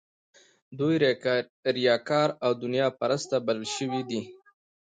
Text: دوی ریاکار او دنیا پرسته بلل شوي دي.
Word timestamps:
دوی 0.79 0.95
ریاکار 1.79 2.29
او 2.45 2.51
دنیا 2.63 2.87
پرسته 2.99 3.35
بلل 3.45 3.67
شوي 3.75 4.01
دي. 4.09 4.21